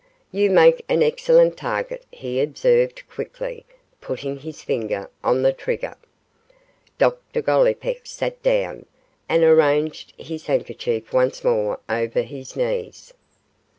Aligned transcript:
'You 0.31 0.49
make 0.49 0.83
an 0.89 1.03
excellent 1.03 1.57
target,' 1.57 2.07
he 2.11 2.41
observed, 2.41 3.07
quickly, 3.07 3.67
putting 4.01 4.39
his 4.39 4.63
finger 4.63 5.11
on 5.23 5.43
the 5.43 5.53
trigger. 5.53 5.93
Dr 6.97 7.43
Gollipeck 7.43 8.07
sat 8.07 8.41
down, 8.41 8.87
and 9.29 9.43
arranged 9.43 10.13
his 10.17 10.47
handkerchief 10.47 11.13
once 11.13 11.43
more 11.43 11.79
over 11.87 12.23
his 12.23 12.55
knees. 12.55 13.13